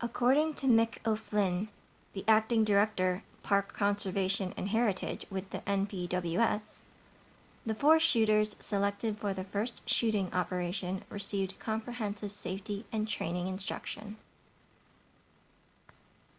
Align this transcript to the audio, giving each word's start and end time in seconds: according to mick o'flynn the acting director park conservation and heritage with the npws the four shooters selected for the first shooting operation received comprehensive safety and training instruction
according 0.00 0.54
to 0.54 0.66
mick 0.66 0.98
o'flynn 1.06 1.68
the 2.14 2.24
acting 2.26 2.64
director 2.64 3.22
park 3.44 3.72
conservation 3.72 4.52
and 4.56 4.66
heritage 4.68 5.24
with 5.30 5.48
the 5.50 5.60
npws 5.60 6.82
the 7.64 7.76
four 7.76 8.00
shooters 8.00 8.56
selected 8.58 9.16
for 9.16 9.32
the 9.34 9.44
first 9.44 9.88
shooting 9.88 10.34
operation 10.34 11.00
received 11.10 11.56
comprehensive 11.60 12.32
safety 12.32 12.84
and 12.90 13.06
training 13.06 13.46
instruction 13.46 14.16